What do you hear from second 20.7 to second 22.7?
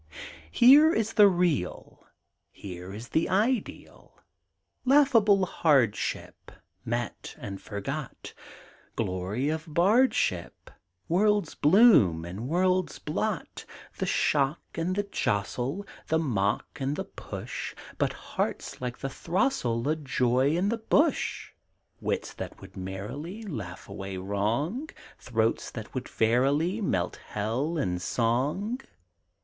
bush; Wits that